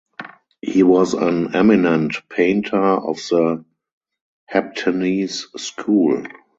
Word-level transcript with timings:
He 0.63 0.81
was 0.81 1.13
an 1.13 1.55
eminent 1.55 2.27
painter 2.27 2.75
of 2.75 3.17
the 3.17 3.63
Heptanese 4.51 5.47
School. 5.59 6.23